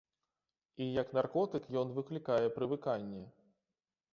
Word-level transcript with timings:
І 0.85 0.87
як 1.01 1.07
наркотык 1.17 1.67
ён 1.81 1.93
выклікае 1.99 2.45
прывыканне. 2.57 3.23